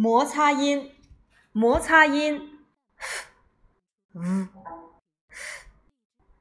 [0.00, 0.92] 摩擦音，
[1.50, 2.60] 摩擦音
[4.12, 4.48] ，v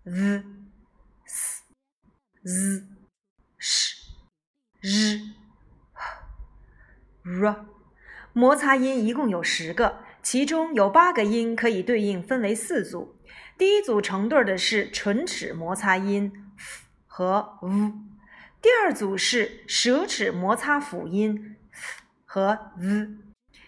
[0.04, 0.44] v
[1.26, 1.64] s
[2.44, 2.88] z
[3.58, 3.96] sh
[7.24, 7.66] r。
[8.32, 13.20] 摩擦音一共有十个，其中有八个音可以对应分为四组。
[13.58, 17.92] 第一组成对的是唇齿摩擦音 f 和 v，
[18.62, 23.18] 第二组是舌齿摩擦辅音 f 和 v。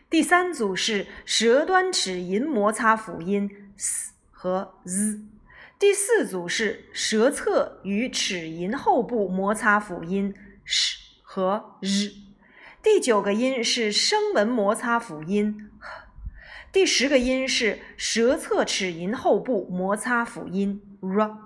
[0.10, 5.22] 第三组是舌端齿龈摩擦辅音 s 和 z，
[5.78, 10.34] 第四组是舌侧与齿龈后部摩擦辅音
[10.66, 12.12] sh 和 r，
[12.82, 16.08] 第九个音是声门摩擦辅音 h，
[16.72, 21.38] 第十个音是舌侧齿龈后部摩擦辅音 r。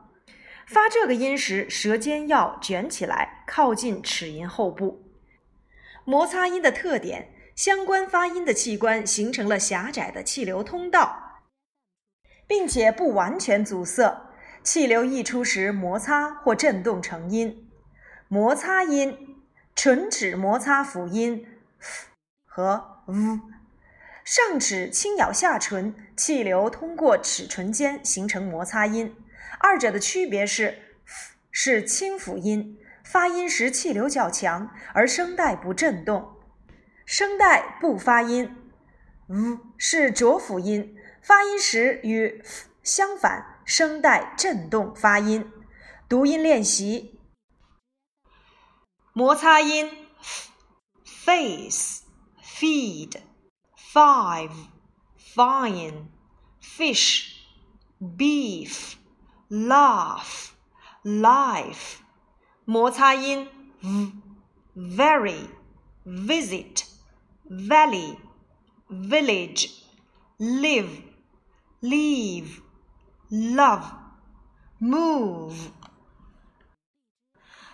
[0.66, 5.04] 发这个音时，舌尖要卷起来，靠近齿龈后部。
[6.06, 7.28] 摩擦音的特点。
[7.56, 11.42] 相关发音的器官形成了狭窄的气流通道，
[12.48, 14.32] 并且不完全阻塞，
[14.64, 17.70] 气流溢出时摩擦或振动成音。
[18.28, 19.38] 摩擦音，
[19.76, 21.46] 唇齿摩擦辅音
[21.80, 22.08] f
[22.44, 23.40] 和 v，
[24.24, 29.16] 上齿轻咬下唇，气流通过齿唇间形成摩擦音。
[29.60, 36.33] 二者的区别是，f 是清辅音，发音时气流较强，而声带不振动。
[37.06, 38.56] 声带不发音
[39.28, 45.52] ，v 是浊辅音，发音时与 f 相反，声带振动发音。
[46.08, 47.20] 读音练习：
[49.14, 49.90] 摩擦音
[51.04, 52.04] ：face、
[52.42, 53.18] feed、
[53.78, 54.52] five、
[55.18, 56.06] fine、
[56.62, 57.34] fish、
[58.00, 58.94] beef、
[59.50, 60.52] laugh、
[61.04, 61.98] life。
[62.66, 63.50] 摩擦音
[63.82, 64.14] ：v、
[64.96, 65.50] very、
[66.06, 66.93] visit。
[67.50, 68.18] Valley,
[68.90, 69.70] village,
[70.38, 71.02] live,
[71.82, 72.62] leave,
[73.30, 73.92] love,
[74.80, 75.56] move。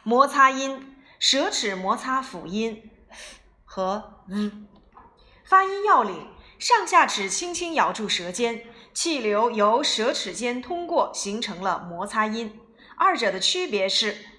[0.03, 2.89] 摩擦音，舌齿摩擦辅音
[3.63, 4.51] 和 v。
[5.45, 6.27] 发音要领：
[6.57, 12.59] 上下齿轻轻咬住舌尖，气流由舌齿间通过，形成了摩擦音。
[12.97, 14.38] 二者的区别是。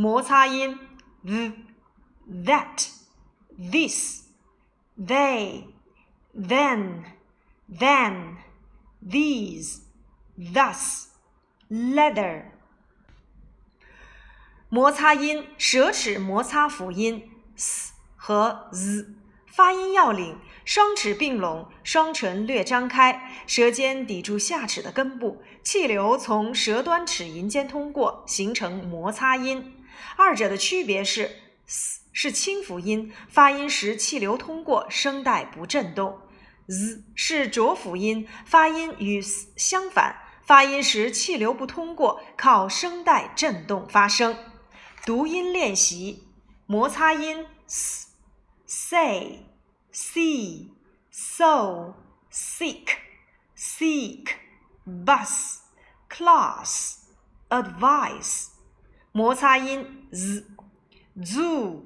[0.00, 0.78] 摩擦音
[1.20, 1.52] v、
[2.26, 2.88] that、
[3.58, 4.22] this、
[4.98, 5.64] they、
[6.34, 7.04] then、
[7.70, 8.36] then、
[9.06, 9.80] these、
[10.38, 11.08] thus、
[11.68, 12.44] leather。
[14.70, 19.14] 摩擦音舌齿摩擦辅音 s 和 z，
[19.46, 29.76] 发音要领：双齿并拢，双唇略张开，舌尖抵住下齿的根部，气流从舌端齿龈间通过，形成摩擦音。
[30.16, 36.20] 二者的区别是：s 是清辅音，发音时气流通过，声带不振动
[36.68, 44.36] ；z 是浊辅音，发音与 s 相反，发音时气流不通过，靠声带振动发声。
[45.06, 46.28] 读音练习：
[46.66, 48.08] 摩擦音 s、
[48.66, 49.46] say、
[49.92, 50.70] see、
[51.10, 51.94] so、
[52.30, 52.86] seek、
[53.56, 54.26] seek、
[54.86, 55.58] bus、
[56.08, 56.96] class、
[57.48, 58.48] advice。
[59.12, 60.44] 摩擦音 z、
[61.16, 61.82] zoo、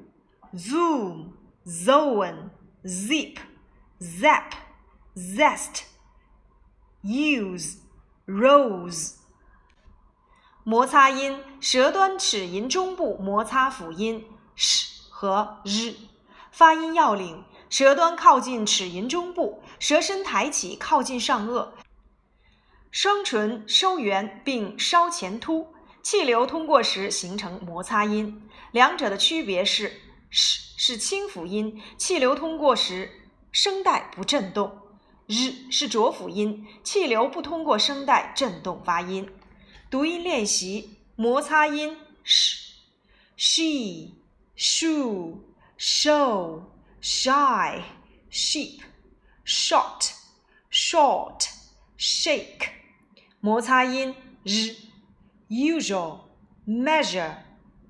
[0.52, 1.32] zoom、
[1.64, 2.50] zone、
[2.84, 3.38] zip、
[3.98, 4.50] zap、
[5.16, 5.84] zest、
[7.02, 7.78] use、
[8.26, 9.14] rose。
[10.64, 15.96] 摩擦音舌端齿龈中部摩擦辅音 sh 和 r，
[16.52, 21.70] 发音要领：舌端靠近齿龈中部，舌身抬起靠近上颚，
[22.90, 25.73] 双唇收圆并稍前凸。
[26.04, 29.88] 气流通过时形成摩擦音，两者的区别是
[30.30, 33.10] ：sh 是清辅音，气流通过时
[33.50, 34.82] 声带不振动
[35.26, 39.30] ；r 是浊辅音，气流不通过声带振动发音。
[39.90, 42.74] 读音练习：摩擦音 sh、
[43.38, 44.12] she、
[44.58, 45.38] shoe、
[45.78, 46.64] show、
[47.00, 47.80] shy、
[48.30, 48.80] sheep、
[49.46, 50.10] shot、
[50.70, 51.48] short、
[51.98, 52.68] shake。
[53.40, 54.14] 摩擦音
[54.44, 54.93] r。
[55.48, 56.20] Usual,
[56.66, 57.36] measure,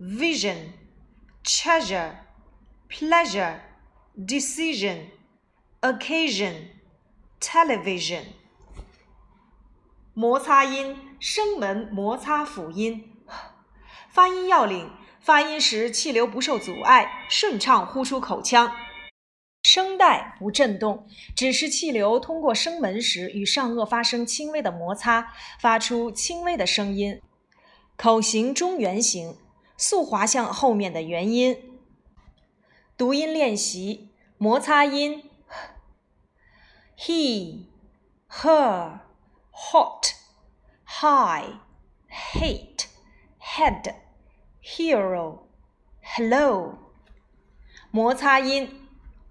[0.01, 0.73] vision,
[1.45, 2.13] treasure,
[2.89, 3.61] pleasure,
[4.17, 5.07] decision,
[5.81, 6.55] occasion,
[7.41, 8.25] television。
[10.13, 13.11] 摩擦音，声门摩擦辅音。
[14.09, 14.91] 发音要领：
[15.21, 18.73] 发音时气流不受阻碍，顺畅呼出口腔。
[19.65, 27.21] 声带不振动，只是气流通过声门时与上颚发生轻微的摩擦，发出轻微的声音。
[27.97, 29.39] 口型中圆形，
[29.77, 31.81] 速滑向后面的元音。
[32.97, 35.31] 读音练习：摩擦音
[36.99, 37.67] ，he,
[38.29, 39.01] her,
[39.53, 40.15] hot,
[40.85, 41.61] high,
[42.09, 42.87] hate,
[43.41, 43.95] head,
[44.63, 45.45] hero,
[46.01, 46.79] hello。
[47.91, 48.81] 摩擦音。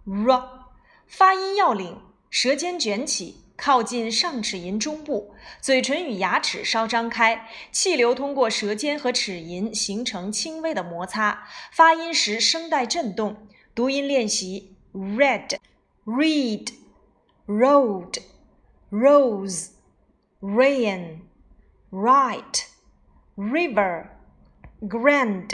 [0.06, 0.66] r，
[1.08, 11.48] 发音要领：舌尖卷起，靠近上齿龈中部，嘴唇与牙齿稍张开，气流通过舌尖和齿龈形成轻微的摩擦。
[11.72, 13.48] 发音时声带震动。
[13.74, 15.56] 读音练习：red、
[16.06, 16.74] read、
[17.48, 18.18] road、
[18.92, 19.70] rose、
[20.42, 21.20] rain、
[21.90, 22.66] right、
[23.38, 24.08] river、
[24.82, 25.52] grand。